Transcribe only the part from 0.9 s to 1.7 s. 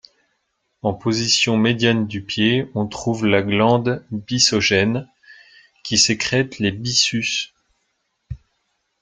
position